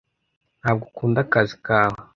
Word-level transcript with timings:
Ntabwo 0.61 0.83
ukunda 0.89 1.19
akazi 1.25 1.55
kawe? 1.65 1.99